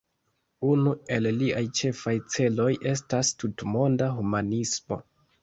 [0.69, 5.01] Unu el liaj ĉefaj celoj estas tutmonda humanismo.